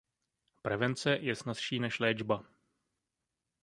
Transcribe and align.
Prevence 0.61 1.15
je 1.21 1.35
snazší 1.35 1.79
než 1.79 1.99
léčba. 1.99 2.43